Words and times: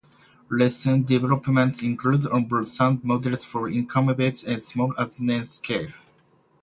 Recent 0.49 1.05
developments 1.05 1.83
include 1.83 2.25
on-board 2.25 2.67
sound 2.67 3.03
modules 3.03 3.45
for 3.45 3.69
locomotives 3.71 4.43
as 4.43 4.65
small 4.65 4.95
as 4.97 5.19
N 5.19 5.45
scale. 5.45 5.89